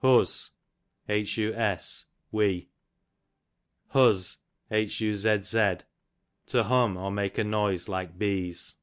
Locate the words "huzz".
3.92-4.36